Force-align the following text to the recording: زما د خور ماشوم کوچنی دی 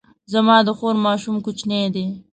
زما 0.33 0.57
د 0.67 0.69
خور 0.77 0.95
ماشوم 1.05 1.35
کوچنی 1.45 1.81
دی 1.95 2.05